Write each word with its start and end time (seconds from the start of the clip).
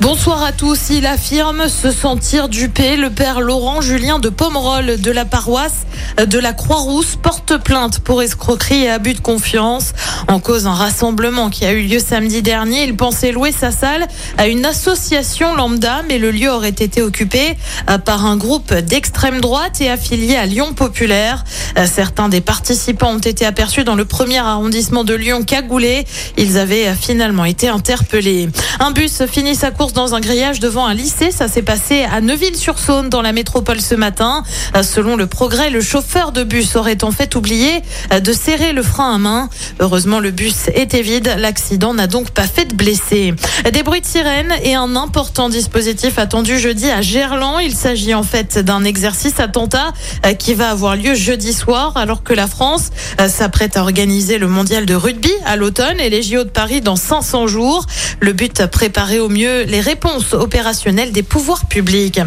Bonsoir 0.00 0.44
à 0.44 0.52
tous. 0.52 0.90
Il 0.90 1.06
affirme 1.06 1.68
se 1.68 1.90
sentir 1.90 2.50
dupé. 2.50 2.96
Le 2.96 3.08
père 3.08 3.40
Laurent 3.40 3.80
Julien 3.80 4.18
de 4.18 4.28
Pomerol 4.28 5.00
de 5.00 5.10
la 5.10 5.24
paroisse 5.24 5.86
de 6.18 6.38
la 6.38 6.52
Croix-Rousse 6.52 7.16
porte 7.16 7.56
plainte 7.56 8.00
pour 8.00 8.22
escroquerie 8.22 8.84
et 8.84 8.90
abus 8.90 9.14
de 9.14 9.20
confiance. 9.20 9.92
En 10.28 10.38
cause 10.38 10.66
un 10.66 10.74
rassemblement 10.74 11.48
qui 11.48 11.64
a 11.64 11.72
eu 11.72 11.82
lieu 11.82 11.98
samedi 11.98 12.42
dernier. 12.42 12.84
Il 12.84 12.94
pensait 12.94 13.32
louer 13.32 13.52
sa 13.52 13.70
salle 13.70 14.06
à 14.36 14.48
une 14.48 14.66
association 14.66 15.54
lambda, 15.54 16.02
mais 16.08 16.18
le 16.18 16.30
lieu 16.30 16.50
aurait 16.50 16.68
été 16.68 17.00
occupé 17.00 17.56
euh, 17.88 17.96
par 17.96 18.26
un 18.26 18.36
groupe 18.36 18.74
d'extrême 18.74 19.40
droite 19.40 19.80
et 19.80 19.88
affilié 19.88 20.36
à 20.36 20.44
Lyon 20.44 20.74
Populaire. 20.74 21.44
Euh, 21.78 21.86
certains 21.86 22.28
des 22.28 22.42
participants 22.42 23.14
ont 23.14 23.18
été 23.18 23.46
aperçus 23.46 23.84
dans 23.84 23.94
le 23.94 24.04
premier 24.04 24.38
arrondissement 24.38 25.04
de 25.04 25.14
Lyon 25.14 25.42
cagoulé. 25.42 26.04
Ils 26.36 26.58
avaient 26.58 26.88
euh, 26.88 26.94
finalement 26.94 27.46
été 27.46 27.68
interpellés. 27.68 28.50
Un 28.78 28.90
bus 28.90 29.22
finit 29.26 29.54
sa 29.54 29.70
course 29.70 29.94
dans 29.94 30.14
un 30.14 30.20
grillage 30.20 30.60
devant 30.60 30.86
un 30.86 30.92
lycée. 30.92 31.30
Ça 31.30 31.48
s'est 31.48 31.62
passé 31.62 32.02
à 32.02 32.20
Neuville-sur-Saône 32.20 33.08
dans 33.08 33.22
la 33.22 33.32
métropole 33.32 33.80
ce 33.80 33.94
matin. 33.94 34.42
Euh, 34.74 34.82
selon 34.82 35.16
le 35.16 35.26
progrès, 35.26 35.70
le 35.70 35.80
chauffeur 35.80 36.30
de 36.30 36.44
bus 36.44 36.76
aurait 36.76 37.02
en 37.02 37.10
fait 37.10 37.34
oublié 37.36 37.82
euh, 38.12 38.20
de 38.20 38.32
serrer 38.34 38.72
le 38.72 38.82
frein 38.82 39.14
à 39.14 39.18
main. 39.18 39.48
Heureusement, 39.80 40.20
le 40.20 40.30
bus 40.30 40.68
était 40.74 41.00
vide. 41.00 41.36
L'accident 41.38 41.94
n'a 41.94 42.06
donc 42.06 42.30
pas 42.32 42.46
fait 42.46 42.66
de 42.66 42.74
blessés. 42.74 43.32
Des 43.72 43.82
bruits 43.82 44.02
de 44.02 44.06
sirène 44.06 44.52
et 44.62 44.74
un 44.74 44.94
important 44.94 45.48
dispositif 45.48 46.18
attendu 46.18 46.58
jeudi 46.58 46.90
à 46.90 47.00
Gerland. 47.00 47.60
Il 47.62 47.74
s'agit 47.74 48.12
en 48.12 48.22
fait 48.22 48.58
d'un 48.58 48.84
exercice 48.84 49.40
attentat 49.40 49.92
euh, 50.26 50.34
qui 50.34 50.52
va 50.52 50.68
avoir 50.68 50.96
lieu 50.96 51.14
jeudi 51.14 51.54
soir 51.54 51.96
alors 51.96 52.22
que 52.22 52.34
la 52.34 52.46
France 52.46 52.90
s'apprête 53.28 53.76
à 53.76 53.82
organiser 53.82 54.38
le 54.38 54.48
mondial 54.48 54.84
de 54.84 54.94
rugby 54.94 55.32
à 55.46 55.56
l'automne 55.56 55.98
et 55.98 56.10
les 56.10 56.22
JO 56.22 56.44
de 56.44 56.50
Paris 56.50 56.82
dans 56.82 56.96
500 56.96 57.46
jours. 57.46 57.86
Le 58.20 58.32
but 58.32 58.65
préparer 58.66 59.20
au 59.20 59.28
mieux 59.28 59.62
les 59.64 59.80
réponses 59.80 60.32
opérationnelles 60.32 61.12
des 61.12 61.22
pouvoirs 61.22 61.66
publics. 61.66 62.20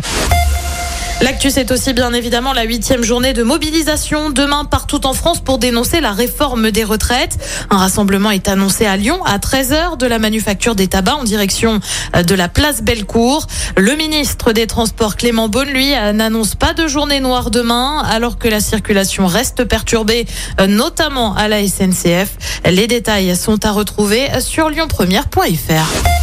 L'actu, 1.22 1.52
c'est 1.52 1.70
aussi 1.72 1.92
bien 1.92 2.14
évidemment 2.14 2.54
la 2.54 2.64
huitième 2.64 3.04
journée 3.04 3.34
de 3.34 3.44
mobilisation 3.44 4.30
demain 4.30 4.64
partout 4.64 5.06
en 5.06 5.14
France 5.14 5.42
pour 5.42 5.58
dénoncer 5.58 6.00
la 6.00 6.14
réforme 6.14 6.72
des 6.72 6.86
retraites. 6.86 7.38
Un 7.70 7.78
rassemblement 7.78 8.32
est 8.32 8.48
annoncé 8.48 8.86
à 8.86 8.96
Lyon 8.96 9.20
à 9.26 9.38
13h 9.38 9.98
de 9.98 10.06
la 10.06 10.18
manufacture 10.18 10.76
des 10.76 10.88
tabacs 10.88 11.16
en 11.16 11.26
direction 11.26 11.82
euh, 12.16 12.24
de 12.24 12.36
la 12.36 12.48
place 12.48 12.82
Bellecour. 12.82 13.48
Le 13.76 13.96
ministre 13.98 14.54
des 14.54 14.66
Transports 14.66 15.18
Clément 15.18 15.50
Beaune, 15.50 15.68
lui, 15.68 15.94
euh, 15.94 16.14
n'annonce 16.14 16.56
pas 16.56 16.74
de 16.74 16.88
journée 16.88 17.20
noire 17.20 17.52
demain 17.52 18.02
alors 18.10 18.38
que 18.38 18.48
la 18.48 18.62
circulation 18.62 19.28
reste 19.28 19.66
perturbée, 19.66 20.26
euh, 20.62 20.68
notamment 20.68 21.36
à 21.36 21.50
la 21.50 21.68
SNCF. 21.68 22.62
Les 22.66 22.88
détails 22.88 23.36
sont 23.36 23.66
à 23.66 23.72
retrouver 23.72 24.30
sur 24.40 24.70
lyonpremière.fr. 24.70 26.19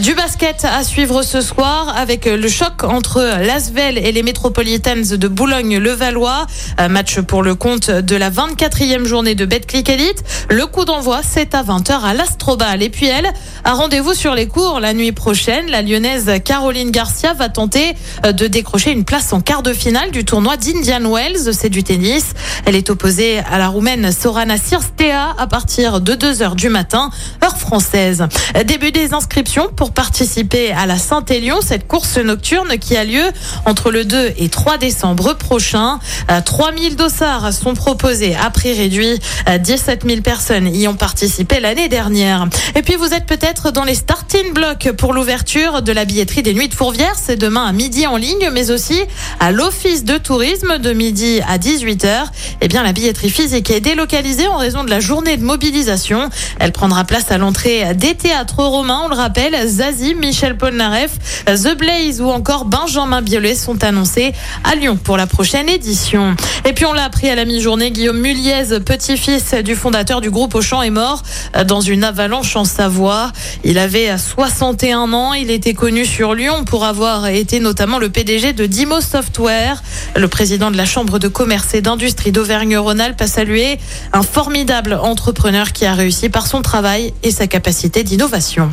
Du 0.00 0.14
basket 0.14 0.64
à 0.64 0.82
suivre 0.82 1.22
ce 1.22 1.40
soir 1.40 1.94
avec 1.96 2.24
le 2.24 2.48
choc 2.48 2.82
entre 2.82 3.20
l'Asvel 3.20 3.96
et 3.96 4.10
les 4.10 4.24
Metropolitans 4.24 5.16
de 5.16 5.28
Boulogne-le-Valois. 5.28 6.46
Match 6.90 7.20
pour 7.20 7.44
le 7.44 7.54
compte 7.54 7.92
de 7.92 8.16
la 8.16 8.28
24e 8.28 9.04
journée 9.04 9.36
de 9.36 9.44
Betclic 9.44 9.88
Elite. 9.88 10.24
Le 10.50 10.66
coup 10.66 10.84
d'envoi, 10.84 11.20
c'est 11.22 11.54
à 11.54 11.62
20h 11.62 12.02
à 12.02 12.12
l'Astrobal. 12.12 12.82
Et 12.82 12.90
puis 12.90 13.06
elle 13.06 13.30
a 13.62 13.74
rendez-vous 13.74 14.14
sur 14.14 14.34
les 14.34 14.48
cours 14.48 14.80
la 14.80 14.94
nuit 14.94 15.12
prochaine. 15.12 15.70
La 15.70 15.80
lyonnaise 15.80 16.28
Caroline 16.44 16.90
Garcia 16.90 17.32
va 17.32 17.48
tenter 17.48 17.94
de 18.24 18.46
décrocher 18.48 18.90
une 18.90 19.04
place 19.04 19.32
en 19.32 19.40
quart 19.40 19.62
de 19.62 19.72
finale 19.72 20.10
du 20.10 20.24
tournoi 20.24 20.56
d'Indian 20.56 21.08
Wells. 21.08 21.54
C'est 21.54 21.68
du 21.68 21.84
tennis. 21.84 22.32
Elle 22.66 22.74
est 22.74 22.90
opposée 22.90 23.38
à 23.38 23.58
la 23.58 23.68
roumaine 23.68 24.10
Sorana 24.10 24.56
Sirstea 24.56 25.36
à 25.38 25.46
partir 25.46 26.00
de 26.00 26.14
2h 26.14 26.56
du 26.56 26.68
matin, 26.68 27.10
heure 27.44 27.58
française. 27.58 28.26
Début 28.66 28.90
des 28.90 29.14
inscriptions 29.14 29.68
pour 29.68 29.83
participer 29.92 30.72
à 30.72 30.86
la 30.86 30.98
Saint-Élion, 30.98 31.60
cette 31.60 31.86
course 31.86 32.18
nocturne 32.18 32.78
qui 32.78 32.96
a 32.96 33.04
lieu 33.04 33.24
entre 33.64 33.90
le 33.90 34.04
2 34.04 34.34
et 34.38 34.48
3 34.48 34.78
décembre 34.78 35.34
prochain. 35.34 35.98
3000 36.44 36.92
euh, 36.92 36.96
dossards 36.96 37.52
sont 37.52 37.74
proposés 37.74 38.34
à 38.34 38.50
prix 38.50 38.72
réduit. 38.72 39.18
17 39.58 40.04
euh, 40.04 40.08
000 40.08 40.20
personnes 40.22 40.74
y 40.74 40.88
ont 40.88 40.94
participé 40.94 41.60
l'année 41.60 41.88
dernière. 41.88 42.46
Et 42.74 42.82
puis 42.82 42.94
vous 42.94 43.12
êtes 43.12 43.26
peut-être 43.26 43.70
dans 43.70 43.84
les 43.84 43.94
starting 43.94 44.52
blocks 44.52 44.90
pour 44.92 45.12
l'ouverture 45.12 45.82
de 45.82 45.92
la 45.92 46.04
billetterie 46.04 46.42
des 46.42 46.54
Nuits 46.54 46.68
de 46.68 46.74
Fourvière. 46.74 47.14
C'est 47.16 47.36
demain 47.36 47.66
à 47.66 47.72
midi 47.72 48.06
en 48.06 48.16
ligne, 48.16 48.50
mais 48.52 48.70
aussi 48.70 49.00
à 49.40 49.52
l'Office 49.52 50.04
de 50.04 50.18
tourisme 50.18 50.78
de 50.78 50.92
midi 50.92 51.40
à 51.48 51.58
18h. 51.58 52.26
Eh 52.60 52.68
bien, 52.68 52.82
la 52.82 52.92
billetterie 52.92 53.30
physique 53.30 53.70
est 53.70 53.80
délocalisée 53.80 54.48
en 54.48 54.56
raison 54.56 54.84
de 54.84 54.90
la 54.90 55.00
journée 55.00 55.36
de 55.36 55.44
mobilisation. 55.44 56.30
Elle 56.58 56.72
prendra 56.72 57.04
place 57.04 57.30
à 57.30 57.38
l'entrée 57.38 57.94
des 57.94 58.14
théâtres 58.14 58.62
romains. 58.64 59.02
On 59.04 59.08
le 59.08 59.14
rappelle, 59.14 59.63
Zazie, 59.66 60.14
Michel 60.14 60.56
Polnareff, 60.56 61.44
The 61.46 61.76
Blaze 61.76 62.20
ou 62.20 62.28
encore 62.28 62.64
Benjamin 62.64 63.22
Biolay 63.22 63.54
sont 63.54 63.82
annoncés 63.84 64.32
à 64.64 64.74
Lyon 64.74 64.96
pour 64.96 65.16
la 65.16 65.26
prochaine 65.26 65.68
édition. 65.68 66.36
Et 66.64 66.72
puis 66.72 66.84
on 66.86 66.92
l'a 66.92 67.04
appris 67.04 67.28
à 67.28 67.34
la 67.34 67.44
mi-journée, 67.44 67.90
Guillaume 67.90 68.20
Muliez, 68.20 68.78
petit-fils 68.84 69.54
du 69.54 69.74
fondateur 69.74 70.20
du 70.20 70.30
groupe 70.30 70.54
Auchan, 70.54 70.82
est 70.82 70.90
mort 70.90 71.22
dans 71.66 71.80
une 71.80 72.04
avalanche 72.04 72.56
en 72.56 72.64
Savoie. 72.64 73.32
Il 73.64 73.78
avait 73.78 74.16
61 74.16 75.12
ans, 75.12 75.32
il 75.34 75.50
était 75.50 75.74
connu 75.74 76.04
sur 76.04 76.34
Lyon 76.34 76.64
pour 76.64 76.84
avoir 76.84 77.26
été 77.26 77.60
notamment 77.60 77.98
le 77.98 78.08
PDG 78.08 78.52
de 78.52 78.66
Dimo 78.66 79.00
Software. 79.00 79.82
Le 80.16 80.28
président 80.28 80.70
de 80.70 80.76
la 80.76 80.84
Chambre 80.84 81.18
de 81.18 81.28
commerce 81.28 81.74
et 81.74 81.80
d'industrie 81.80 82.32
d'Auvergne-Rhône-Alpes 82.32 83.20
a 83.20 83.26
salué 83.26 83.78
un 84.12 84.22
formidable 84.22 84.94
entrepreneur 84.94 85.72
qui 85.72 85.86
a 85.86 85.94
réussi 85.94 86.28
par 86.28 86.46
son 86.46 86.62
travail 86.62 87.12
et 87.22 87.30
sa 87.30 87.46
capacité 87.46 88.02
d'innovation. 88.02 88.72